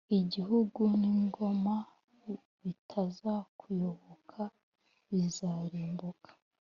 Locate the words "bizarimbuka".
5.09-6.29